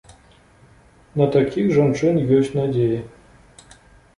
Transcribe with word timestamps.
На 1.21 1.27
такіх 1.35 1.69
жанчын 1.75 2.15
ёсць 2.39 2.51
надзея. 2.61 3.05